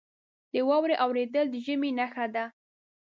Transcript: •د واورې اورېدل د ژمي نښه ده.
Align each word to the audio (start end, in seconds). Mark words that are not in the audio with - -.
•د 0.53 0.55
واورې 0.67 0.95
اورېدل 1.03 1.45
د 1.51 1.55
ژمي 1.65 1.91
نښه 1.97 2.25
ده. 2.35 2.45